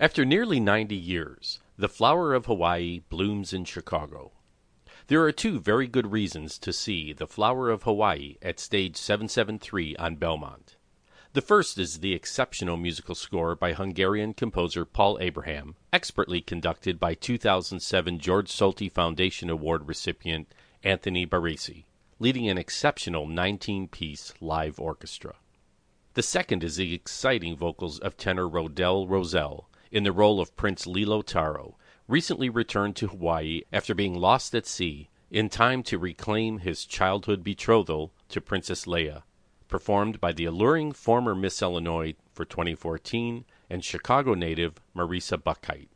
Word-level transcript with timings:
After 0.00 0.24
nearly 0.24 0.60
90 0.60 0.94
years, 0.94 1.58
the 1.76 1.88
flower 1.88 2.32
of 2.32 2.46
Hawaii 2.46 3.00
blooms 3.08 3.52
in 3.52 3.64
Chicago. 3.64 4.30
There 5.08 5.24
are 5.24 5.32
two 5.32 5.58
very 5.58 5.88
good 5.88 6.12
reasons 6.12 6.56
to 6.60 6.72
see 6.72 7.12
the 7.12 7.26
flower 7.26 7.68
of 7.68 7.82
Hawaii 7.82 8.36
at 8.40 8.60
stage 8.60 8.96
773 8.96 9.96
on 9.96 10.14
Belmont. 10.14 10.76
The 11.32 11.40
first 11.40 11.78
is 11.78 11.98
the 11.98 12.12
exceptional 12.12 12.76
musical 12.76 13.16
score 13.16 13.56
by 13.56 13.72
Hungarian 13.72 14.34
composer 14.34 14.84
Paul 14.84 15.18
Abraham, 15.20 15.74
expertly 15.92 16.42
conducted 16.42 17.00
by 17.00 17.14
2007 17.14 18.20
George 18.20 18.52
Solti 18.52 18.88
Foundation 18.88 19.50
Award 19.50 19.88
recipient 19.88 20.46
Anthony 20.84 21.26
Barrese, 21.26 21.86
leading 22.20 22.48
an 22.48 22.56
exceptional 22.56 23.26
19 23.26 23.88
piece 23.88 24.32
live 24.40 24.78
orchestra. 24.78 25.34
The 26.14 26.22
second 26.22 26.62
is 26.62 26.76
the 26.76 26.94
exciting 26.94 27.56
vocals 27.56 27.98
of 27.98 28.16
tenor 28.16 28.48
Rodell 28.48 29.08
Rosel 29.08 29.64
in 29.90 30.04
the 30.04 30.12
role 30.12 30.40
of 30.40 30.56
Prince 30.56 30.86
Lilo 30.86 31.22
Taro, 31.22 31.76
recently 32.06 32.48
returned 32.48 32.96
to 32.96 33.08
Hawaii 33.08 33.62
after 33.72 33.94
being 33.94 34.14
lost 34.14 34.54
at 34.54 34.66
sea 34.66 35.10
in 35.30 35.48
time 35.48 35.82
to 35.82 35.98
reclaim 35.98 36.58
his 36.58 36.84
childhood 36.84 37.44
betrothal 37.44 38.12
to 38.28 38.40
Princess 38.40 38.86
Leia, 38.86 39.22
performed 39.68 40.20
by 40.20 40.32
the 40.32 40.46
alluring 40.46 40.92
former 40.92 41.34
Miss 41.34 41.60
Illinois 41.60 42.14
for 42.32 42.44
2014 42.44 43.44
and 43.68 43.84
Chicago 43.84 44.34
native 44.34 44.80
Marisa 44.96 45.36
Buchheit. 45.36 45.88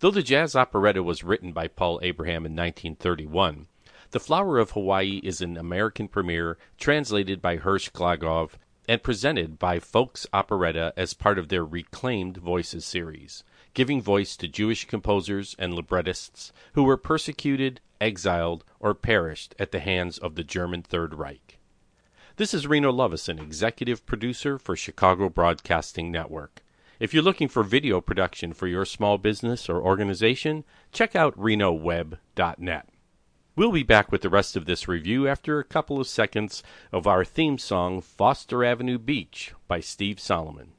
Though 0.00 0.10
the 0.10 0.22
jazz 0.22 0.54
operetta 0.54 1.02
was 1.02 1.24
written 1.24 1.52
by 1.52 1.68
Paul 1.68 2.00
Abraham 2.02 2.46
in 2.46 2.52
1931, 2.52 3.66
The 4.10 4.20
Flower 4.20 4.58
of 4.58 4.72
Hawaii 4.72 5.20
is 5.22 5.40
an 5.40 5.56
American 5.56 6.08
premiere 6.08 6.58
translated 6.78 7.42
by 7.42 7.58
Hersh 7.58 7.90
Glagov 7.92 8.52
and 8.88 9.02
presented 9.02 9.58
by 9.58 9.78
Folks 9.78 10.26
Operetta 10.32 10.92
as 10.96 11.14
part 11.14 11.38
of 11.38 11.48
their 11.48 11.64
Reclaimed 11.64 12.36
Voices 12.36 12.84
series, 12.84 13.42
giving 13.74 14.00
voice 14.00 14.36
to 14.36 14.48
Jewish 14.48 14.84
composers 14.86 15.56
and 15.58 15.74
librettists 15.74 16.52
who 16.74 16.84
were 16.84 16.96
persecuted, 16.96 17.80
exiled, 18.00 18.64
or 18.80 18.94
perished 18.94 19.54
at 19.58 19.72
the 19.72 19.80
hands 19.80 20.18
of 20.18 20.34
the 20.34 20.44
German 20.44 20.82
Third 20.82 21.14
Reich. 21.14 21.58
This 22.36 22.52
is 22.52 22.66
Reno 22.66 22.92
Lovison, 22.92 23.38
executive 23.38 24.04
producer 24.04 24.58
for 24.58 24.76
Chicago 24.76 25.28
Broadcasting 25.28 26.12
Network. 26.12 26.62
If 26.98 27.12
you're 27.12 27.22
looking 27.22 27.48
for 27.48 27.62
video 27.62 28.00
production 28.00 28.52
for 28.52 28.66
your 28.66 28.84
small 28.84 29.18
business 29.18 29.68
or 29.68 29.80
organization, 29.80 30.64
check 30.92 31.14
out 31.14 31.36
renoweb.net. 31.38 32.88
We'll 33.58 33.72
be 33.72 33.84
back 33.84 34.12
with 34.12 34.20
the 34.20 34.28
rest 34.28 34.54
of 34.54 34.66
this 34.66 34.86
review 34.86 35.26
after 35.26 35.58
a 35.58 35.64
couple 35.64 35.98
of 35.98 36.06
seconds 36.06 36.62
of 36.92 37.06
our 37.06 37.24
theme 37.24 37.56
song, 37.56 38.02
Foster 38.02 38.62
Avenue 38.62 38.98
Beach, 38.98 39.54
by 39.66 39.80
Steve 39.80 40.20
Solomon. 40.20 40.72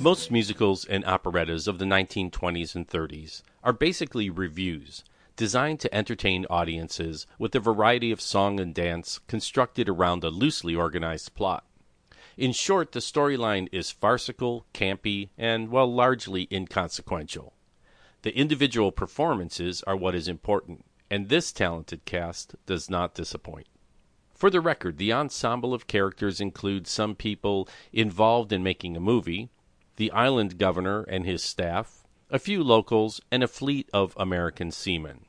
Most 0.00 0.30
musicals 0.30 0.86
and 0.86 1.04
operettas 1.04 1.68
of 1.68 1.78
the 1.78 1.84
1920s 1.84 2.74
and 2.74 2.88
30s 2.88 3.42
are 3.62 3.74
basically 3.74 4.30
revues 4.30 5.04
designed 5.36 5.80
to 5.80 5.94
entertain 5.94 6.46
audiences 6.48 7.26
with 7.38 7.54
a 7.54 7.60
variety 7.60 8.10
of 8.10 8.22
song 8.22 8.58
and 8.58 8.74
dance 8.74 9.20
constructed 9.26 9.86
around 9.86 10.24
a 10.24 10.30
loosely 10.30 10.74
organized 10.74 11.34
plot. 11.34 11.62
In 12.36 12.52
short, 12.52 12.92
the 12.92 13.00
storyline 13.00 13.68
is 13.70 13.90
farcical, 13.90 14.66
campy, 14.74 15.28
and, 15.38 15.70
well, 15.70 15.92
largely 15.92 16.48
inconsequential. 16.50 17.54
The 18.22 18.36
individual 18.36 18.90
performances 18.90 19.82
are 19.84 19.96
what 19.96 20.14
is 20.14 20.26
important, 20.26 20.84
and 21.10 21.28
this 21.28 21.52
talented 21.52 22.04
cast 22.04 22.56
does 22.66 22.90
not 22.90 23.14
disappoint. 23.14 23.68
For 24.32 24.50
the 24.50 24.60
record, 24.60 24.98
the 24.98 25.12
ensemble 25.12 25.72
of 25.72 25.86
characters 25.86 26.40
includes 26.40 26.90
some 26.90 27.14
people 27.14 27.68
involved 27.92 28.52
in 28.52 28.64
making 28.64 28.96
a 28.96 29.00
movie, 29.00 29.50
the 29.96 30.10
island 30.10 30.58
governor 30.58 31.02
and 31.04 31.24
his 31.24 31.42
staff, 31.42 32.04
a 32.30 32.38
few 32.40 32.64
locals, 32.64 33.20
and 33.30 33.44
a 33.44 33.48
fleet 33.48 33.88
of 33.92 34.12
American 34.16 34.72
seamen. 34.72 35.26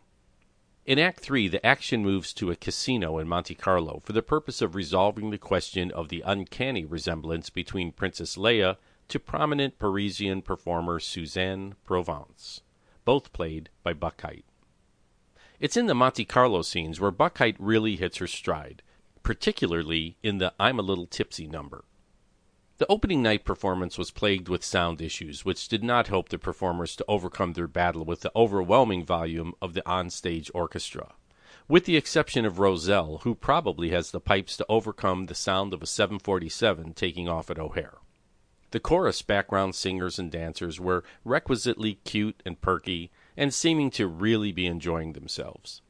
In 0.85 1.00
Act 1.00 1.19
3, 1.19 1.47
the 1.47 1.66
action 1.66 2.03
moves 2.03 2.31
to 2.34 2.51
a 2.51 2.56
casino 2.56 3.18
in 3.18 3.28
Monte 3.28 3.56
Carlo 3.56 4.03
for 4.06 4.13
the 4.13 4.22
purpose 4.22 4.62
of 4.62 4.75
resolving 4.75 5.31
the 5.31 5.40
question 5.40 5.90
of 5.90 6.09
the 6.09 6.22
uncanny 6.23 6.85
resemblance 6.85 7.50
between 7.50 7.91
Princess 7.91 8.38
Leia 8.38 8.78
to 9.07 9.19
prominent 9.19 9.79
Parisian 9.79 10.44
performer 10.44 11.00
Suzanne 11.00 11.73
Provence, 11.85 12.62
both 13.03 13.34
played 13.34 13.69
by 13.81 13.96
Buchheit. 13.96 14.44
It's 15.59 15.75
in 15.75 15.88
the 15.88 15.96
Monte 15.96 16.23
Carlo 16.25 16.62
scenes 16.62 17.00
where 17.00 17.12
Buchheit 17.12 17.56
really 17.57 17.96
hits 17.96 18.17
her 18.17 18.28
stride, 18.28 18.84
particularly 19.23 20.17
in 20.22 20.38
the 20.38 20.53
I'm 20.59 20.78
a 20.78 20.84
Little 20.84 21.07
Tipsy 21.07 21.47
number. 21.47 21.85
The 22.77 22.91
opening 22.91 23.23
night 23.23 23.45
performance 23.45 23.97
was 23.97 24.11
plagued 24.11 24.49
with 24.49 24.61
sound 24.61 25.01
issues, 25.01 25.45
which 25.45 25.69
did 25.69 25.81
not 25.81 26.07
help 26.07 26.27
the 26.27 26.37
performers 26.37 26.97
to 26.97 27.05
overcome 27.07 27.53
their 27.53 27.69
battle 27.69 28.03
with 28.03 28.19
the 28.19 28.33
overwhelming 28.35 29.05
volume 29.05 29.53
of 29.61 29.73
the 29.73 29.81
onstage 29.83 30.51
orchestra. 30.53 31.13
With 31.69 31.85
the 31.85 31.95
exception 31.95 32.43
of 32.43 32.59
Rosel, 32.59 33.21
who 33.21 33.33
probably 33.33 33.91
has 33.91 34.11
the 34.11 34.19
pipes 34.19 34.57
to 34.57 34.65
overcome 34.67 35.27
the 35.27 35.35
sound 35.35 35.73
of 35.73 35.81
a 35.81 35.87
747 35.87 36.93
taking 36.95 37.29
off 37.29 37.49
at 37.49 37.57
O'Hare. 37.57 37.99
The 38.71 38.81
chorus 38.81 39.21
background 39.21 39.73
singers 39.73 40.19
and 40.19 40.29
dancers 40.29 40.77
were 40.77 41.05
requisitely 41.23 41.99
cute 42.03 42.43
and 42.45 42.59
perky, 42.59 43.09
and 43.37 43.53
seeming 43.53 43.89
to 43.91 44.05
really 44.05 44.51
be 44.51 44.67
enjoying 44.67 45.13
themselves. 45.13 45.81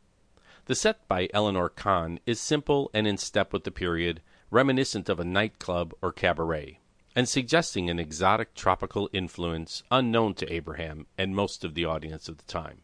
The 0.66 0.75
set 0.75 1.07
by 1.07 1.29
Eleanor 1.34 1.69
Kahn 1.69 2.19
is 2.28 2.40
simple 2.40 2.91
and 2.94 3.07
in 3.07 3.17
step 3.17 3.53
with 3.53 3.63
the 3.63 3.72
period, 3.72 4.22
reminiscent 4.56 5.10
of 5.10 5.20
a 5.20 5.26
nightclub 5.26 5.94
or 6.02 6.14
cabaret, 6.14 6.80
and 7.14 7.28
suggesting 7.28 7.90
an 7.90 8.00
exotic 8.00 8.56
tropical 8.56 9.10
influence 9.12 9.84
unknown 9.92 10.34
to 10.34 10.50
Abraham 10.50 11.06
and 11.18 11.36
most 11.36 11.66
of 11.66 11.74
the 11.74 11.84
audience 11.84 12.30
of 12.30 12.38
the 12.38 12.44
time. 12.46 12.78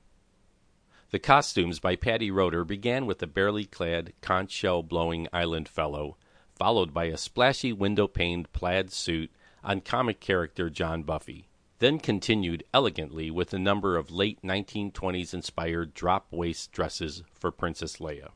The 1.12 1.20
costumes 1.20 1.80
by 1.80 1.96
Patty 1.96 2.30
Roeder 2.30 2.66
began 2.66 3.06
with 3.06 3.24
a 3.24 3.28
barely 3.28 3.64
clad, 3.64 4.12
conch 4.20 4.52
shell 4.52 4.84
blowing 4.84 5.30
island 5.32 5.70
fellow, 5.70 6.18
followed 6.54 6.94
by 6.94 7.06
a 7.06 7.16
splashy 7.16 7.72
window 7.72 8.06
paned 8.06 8.52
plaid 8.52 8.92
suit 8.92 9.32
on 9.64 9.80
comic 9.80 10.20
character 10.20 10.70
John 10.70 11.04
Buffy, 11.04 11.48
then 11.80 12.00
continued 12.00 12.66
elegantly 12.74 13.32
with 13.32 13.54
a 13.54 13.58
number 13.58 13.96
of 13.96 14.12
late 14.12 14.42
1920s 14.44 15.34
inspired 15.34 15.94
drop 15.94 16.28
waist 16.32 16.74
dresses 16.74 17.24
for 17.34 17.50
Princess 17.50 17.96
Leia. 18.02 18.32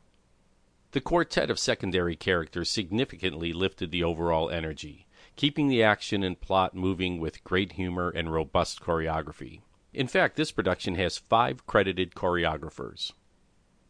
The 0.96 1.02
quartet 1.02 1.50
of 1.50 1.60
secondary 1.60 2.16
characters 2.16 2.70
significantly 2.70 3.52
lifted 3.52 3.92
the 3.92 4.02
overall 4.02 4.50
energy, 4.50 5.08
keeping 5.36 5.68
the 5.68 5.84
action 5.84 6.24
and 6.24 6.40
plot 6.40 6.74
moving 6.74 7.20
with 7.20 7.44
great 7.44 7.74
humor 7.74 8.10
and 8.10 8.32
robust 8.32 8.80
choreography. 8.80 9.60
In 9.92 10.08
fact, 10.08 10.38
this 10.38 10.54
production 10.54 10.96
has 10.96 11.18
five 11.18 11.68
credited 11.68 12.16
choreographers. 12.16 13.12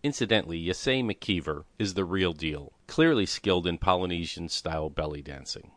Incidentally, 0.01 0.59
Yasay 0.59 1.03
McKeever 1.03 1.65
is 1.77 1.93
the 1.93 2.05
real 2.05 2.33
deal, 2.33 2.73
clearly 2.87 3.27
skilled 3.27 3.67
in 3.67 3.77
Polynesian 3.77 4.49
style 4.49 4.89
belly 4.89 5.21
dancing. 5.21 5.69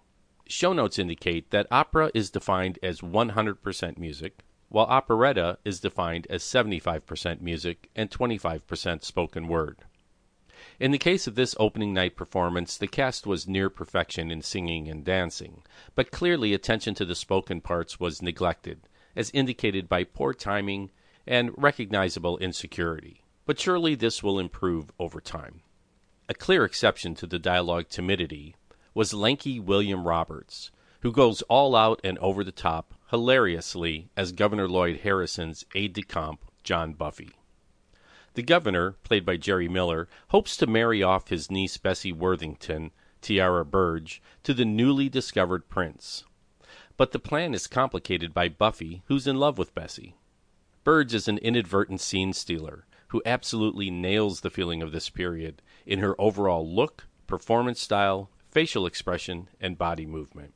Show 0.47 0.72
notes 0.72 0.99
indicate 0.99 1.50
that 1.50 1.66
opera 1.71 2.10
is 2.15 2.31
defined 2.31 2.78
as 2.83 3.03
100% 3.03 3.99
music, 3.99 4.45
while 4.71 4.87
operetta 4.87 5.59
is 5.62 5.78
defined 5.78 6.27
as 6.31 6.43
75% 6.43 7.43
music 7.43 7.91
and 7.95 8.10
25% 8.10 9.05
spoken 9.05 9.47
word. 9.47 9.84
In 10.81 10.91
the 10.91 10.99
case 10.99 11.27
of 11.27 11.35
this 11.35 11.55
opening 11.59 11.93
night 11.93 12.17
performance, 12.17 12.77
the 12.77 12.87
cast 12.87 13.27
was 13.27 13.49
near 13.49 13.71
perfection 13.71 14.31
in 14.31 14.43
singing 14.43 14.89
and 14.89 15.05
dancing, 15.05 15.63
but 15.95 16.11
clearly 16.11 16.55
attention 16.55 16.95
to 16.95 17.05
the 17.05 17.15
spoken 17.15 17.61
parts 17.61 18.01
was 18.01 18.23
neglected, 18.23 18.89
as 19.15 19.31
indicated 19.31 19.89
by 19.89 20.05
poor 20.05 20.33
timing 20.35 20.91
and 21.27 21.51
recognizable 21.57 22.39
insecurity. 22.39 23.23
But 23.47 23.59
surely 23.61 23.95
this 23.95 24.23
will 24.23 24.39
improve 24.39 24.91
over 24.99 25.21
time. 25.21 25.63
A 26.28 26.34
clear 26.34 26.65
exception 26.65 27.15
to 27.16 27.27
the 27.27 27.39
dialogue 27.39 27.89
timidity 27.89 28.54
was 28.95 29.15
lanky 29.15 29.59
William 29.61 30.07
Roberts, 30.07 30.71
who 31.01 31.13
goes 31.13 31.43
all 31.43 31.77
out 31.77 32.01
and 32.04 32.19
over 32.19 32.43
the 32.43 32.53
top, 32.53 32.95
hilariously, 33.11 34.11
as 34.16 34.33
Governor 34.33 34.69
Lloyd 34.69 35.01
Harrison's 35.01 35.65
aide 35.75 35.93
de 35.93 36.03
camp, 36.03 36.45
John 36.65 36.93
Buffy. 36.93 37.31
The 38.34 38.42
governor, 38.42 38.92
played 39.03 39.25
by 39.25 39.36
Jerry 39.36 39.69
Miller, 39.69 40.09
hopes 40.28 40.57
to 40.59 40.66
marry 40.66 41.03
off 41.03 41.28
his 41.28 41.51
niece 41.51 41.77
Bessie 41.77 42.13
Worthington, 42.13 42.91
Tiara 43.21 43.65
Burge, 43.65 44.22
to 44.45 44.54
the 44.54 44.65
newly 44.65 45.09
discovered 45.09 45.69
prince. 45.69 46.25
But 46.97 47.13
the 47.13 47.19
plan 47.19 47.54
is 47.54 47.66
complicated 47.66 48.34
by 48.34 48.48
Buffy, 48.48 49.03
who's 49.07 49.27
in 49.27 49.36
love 49.36 49.59
with 49.59 49.75
Bessie. 49.75 50.16
Burge 50.84 51.15
is 51.15 51.28
an 51.28 51.39
inadvertent 51.39 52.01
scene 52.01 52.33
stealer 52.33 52.86
who 53.09 53.22
absolutely 53.25 53.91
nails 53.91 54.41
the 54.41 54.51
feeling 54.51 54.83
of 54.83 54.92
this 54.92 55.09
period 55.09 55.63
in 55.86 55.98
her 56.01 56.19
overall 56.21 56.69
look, 56.69 57.07
performance 57.27 57.80
style, 57.80 58.30
facial 58.51 58.86
expression, 58.86 59.48
and 59.60 59.78
body 59.78 60.07
movement. 60.07 60.54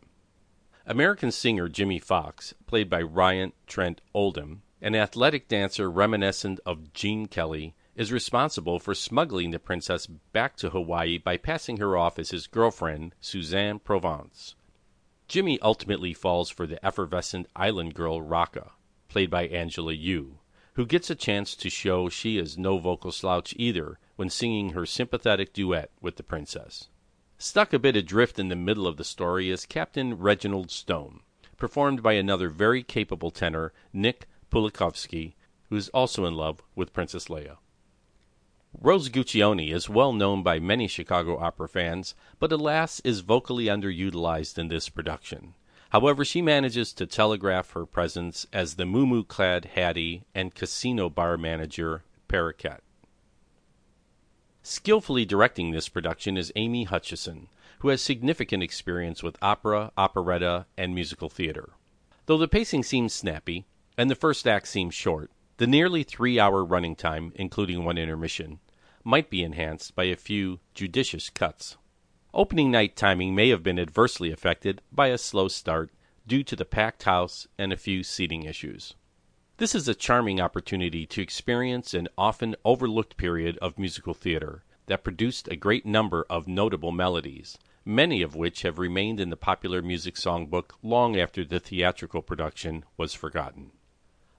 American 0.87 1.31
singer 1.31 1.69
Jimmy 1.69 1.99
Fox, 1.99 2.55
played 2.67 2.91
by 2.91 3.01
Ryan 3.01 3.53
Trent 3.67 4.01
Oldham, 4.13 4.63
an 4.83 4.97
athletic 4.97 5.47
dancer 5.47 5.89
reminiscent 5.89 6.59
of 6.67 6.93
Gene 6.93 7.27
Kelly, 7.27 7.75
is 7.95 8.11
responsible 8.11 8.81
for 8.81 8.95
smuggling 8.95 9.53
the 9.53 9.59
princess 9.61 10.07
back 10.07 10.57
to 10.57 10.71
Hawaii 10.71 11.19
by 11.19 11.37
passing 11.37 11.77
her 11.77 11.97
off 11.97 12.19
as 12.19 12.31
his 12.31 12.49
girlfriend, 12.49 13.15
Suzanne 13.21 13.79
Provence. 13.79 14.57
Jimmy 15.29 15.59
ultimately 15.61 16.13
falls 16.13 16.51
for 16.51 16.67
the 16.67 16.85
effervescent 16.85 17.47
island 17.55 17.95
girl 17.95 18.21
Raka, 18.21 18.73
played 19.09 19.31
by 19.31 19.47
Angela 19.47 19.93
Yu, 19.93 20.41
who 20.75 20.85
gets 20.85 21.11
a 21.11 21.15
chance 21.15 21.55
to 21.55 21.71
show 21.71 22.09
she 22.09 22.37
is 22.37 22.59
no 22.59 22.79
vocal 22.79 23.13
slouch 23.13 23.55
either 23.57 24.01
when 24.17 24.31
singing 24.31 24.71
her 24.71 24.85
sympathetic 24.85 25.53
duet 25.53 25.91
with 26.01 26.17
the 26.17 26.23
princess. 26.25 26.89
Stuck 27.39 27.73
a 27.73 27.79
bit 27.79 27.95
adrift 27.95 28.39
in 28.39 28.49
the 28.49 28.57
middle 28.57 28.87
of 28.87 28.97
the 28.97 29.05
story 29.05 29.49
is 29.49 29.65
Captain 29.65 30.19
Reginald 30.19 30.71
Stone, 30.71 31.21
performed 31.57 32.03
by 32.03 32.15
another 32.15 32.49
very 32.49 32.83
capable 32.83 33.31
tenor, 33.31 33.73
Nick 33.93 34.27
Pulikovsky, 34.53 35.33
who 35.71 35.77
is 35.77 35.89
also 35.89 36.27
in 36.27 36.35
love 36.35 36.63
with 36.77 36.93
Princess 36.93 37.29
Leia. 37.29 37.57
Rose 38.79 39.09
Guccione 39.09 39.73
is 39.73 39.89
well 39.89 40.13
known 40.13 40.43
by 40.43 40.59
many 40.59 40.87
Chicago 40.87 41.39
opera 41.39 41.69
fans, 41.69 42.15
but 42.39 42.53
alas 42.53 43.01
is 43.01 43.21
vocally 43.21 43.67
underutilized 43.67 44.59
in 44.59 44.69
this 44.69 44.89
production. 44.89 45.55
However, 45.91 46.25
she 46.25 46.41
manages 46.41 46.93
to 46.95 47.07
telegraph 47.07 47.73
her 47.73 47.85
presence 47.85 48.47
as 48.53 48.75
the 48.75 48.85
muumuu 48.85 49.27
clad 49.27 49.67
Hattie 49.75 50.25
and 50.35 50.55
casino 50.55 51.11
bar 51.11 51.37
manager 51.37 52.05
Paraquet. 52.29 52.79
Skillfully 54.63 55.25
directing 55.25 55.71
this 55.71 55.89
production 55.89 56.37
is 56.37 56.53
Amy 56.57 56.85
Hutchison, 56.85 57.49
who 57.81 57.89
has 57.89 58.01
significant 58.01 58.63
experience 58.63 59.23
with 59.23 59.37
opera, 59.43 59.93
operetta, 59.97 60.67
and 60.79 60.95
musical 60.95 61.29
theater. 61.29 61.71
Though 62.27 62.39
the 62.39 62.49
pacing 62.49 62.85
seems 62.85 63.13
snappy, 63.13 63.67
and 63.97 64.11
the 64.11 64.15
first 64.15 64.47
act 64.47 64.69
seems 64.69 64.95
short, 64.95 65.31
the 65.59 65.67
nearly 65.67 66.03
three 66.03 66.41
hour 66.41 66.65
running 66.65 66.97
time, 66.97 67.33
including 67.37 67.85
one 67.85 67.99
intermission, 67.99 68.59
might 69.05 69.31
be 69.31 69.43
enhanced 69.43 69.95
by 69.95 70.05
a 70.05 70.17
few 70.17 70.61
judicious 70.75 71.31
cuts. 71.31 71.77
Opening 72.35 72.71
night 72.71 72.97
timing 72.97 73.35
may 73.35 73.51
have 73.51 73.63
been 73.63 73.79
adversely 73.79 74.33
affected 74.33 74.81
by 74.91 75.09
a 75.09 75.19
slow 75.19 75.49
start 75.49 75.91
due 76.27 76.43
to 76.43 76.57
the 76.57 76.65
packed 76.65 77.03
house 77.03 77.47
and 77.59 77.73
a 77.73 77.77
few 77.77 78.03
seating 78.03 78.45
issues. 78.45 78.95
This 79.59 79.75
is 79.75 79.87
a 79.87 79.95
charming 79.95 80.41
opportunity 80.41 81.07
to 81.07 81.21
experience 81.21 81.93
an 81.95 82.09
often 82.17 82.57
overlooked 82.65 83.17
period 83.17 83.59
of 83.59 83.79
musical 83.79 84.15
theater 84.15 84.65
that 84.87 85.05
produced 85.05 85.47
a 85.49 85.57
great 85.57 85.85
number 85.85 86.25
of 86.31 86.49
notable 86.49 86.91
melodies, 86.91 87.59
many 87.85 88.23
of 88.23 88.35
which 88.35 88.63
have 88.63 88.79
remained 88.79 89.21
in 89.21 89.31
the 89.31 89.37
popular 89.37 89.83
music 89.83 90.15
songbook 90.15 90.73
long 90.83 91.17
after 91.17 91.45
the 91.45 91.61
theatrical 91.61 92.23
production 92.23 92.85
was 92.97 93.15
forgotten. 93.15 93.73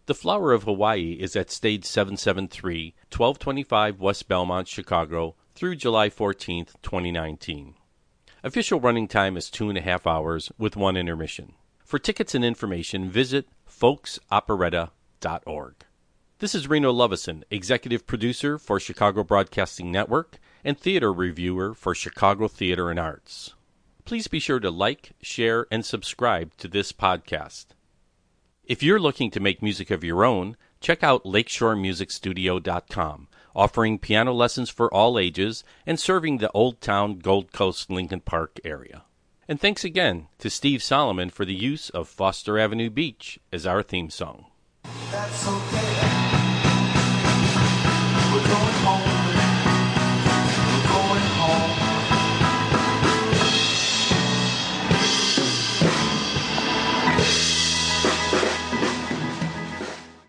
The 0.06 0.14
Flower 0.14 0.52
of 0.52 0.64
Hawaii 0.64 1.14
is 1.14 1.34
at 1.38 1.50
stage 1.50 1.86
773, 1.86 2.94
1225 3.10 4.02
West 4.02 4.28
Belmont, 4.28 4.68
Chicago, 4.68 5.36
through 5.56 5.78
July 5.78 6.10
14, 6.10 6.66
2019. 6.82 7.76
Official 8.44 8.82
running 8.82 9.08
time 9.08 9.38
is 9.38 9.50
two 9.50 9.70
and 9.70 9.78
a 9.78 9.82
half 9.82 10.06
hours 10.06 10.52
with 10.58 10.76
one 10.76 10.98
intermission. 10.98 11.54
For 11.86 12.00
tickets 12.00 12.36
and 12.36 12.44
information, 12.44 13.10
visit 13.10 13.48
folksoperetta.org. 13.66 15.76
This 16.40 16.54
is 16.54 16.68
Reno 16.68 16.92
Lovison, 16.92 17.46
executive 17.50 18.06
producer 18.06 18.58
for 18.58 18.82
Chicago 18.82 19.24
Broadcasting 19.24 19.90
Network 19.90 20.38
and 20.66 20.78
theater 20.78 21.14
reviewer 21.14 21.74
for 21.74 21.96
Chicago 21.96 22.50
Theater 22.50 22.90
and 22.90 23.00
Arts. 23.00 23.54
Please 24.04 24.28
be 24.28 24.42
sure 24.42 24.60
to 24.60 24.70
like, 24.70 25.14
share, 25.22 25.66
and 25.72 25.86
subscribe 25.86 26.58
to 26.58 26.68
this 26.68 26.92
podcast. 26.92 27.68
If 28.66 28.82
you're 28.82 29.00
looking 29.00 29.30
to 29.32 29.42
make 29.42 29.62
music 29.62 29.92
of 29.92 30.06
your 30.06 30.24
own, 30.24 30.56
check 30.80 31.04
out 31.04 31.26
lakeshoremusicstudio.com, 31.26 33.28
offering 33.54 34.00
piano 34.00 34.32
lessons 34.32 34.70
for 34.70 34.94
all 34.94 35.20
ages 35.20 35.66
and 35.86 36.00
serving 36.00 36.38
the 36.38 36.50
Old 36.52 36.80
Town 36.80 37.20
Gold 37.20 37.52
Coast 37.52 37.92
Lincoln 37.92 38.22
Park 38.22 38.62
area. 38.64 39.04
And 39.50 39.60
thanks 39.60 39.84
again 39.84 40.28
to 40.40 40.50
Steve 40.50 40.82
Solomon 40.82 41.30
for 41.30 41.44
the 41.44 41.54
use 41.54 41.90
of 41.90 42.08
Foster 42.08 42.58
Avenue 42.58 42.90
Beach 42.90 43.38
as 43.52 43.68
our 43.68 43.84
theme 43.84 44.10
song. 44.10 44.46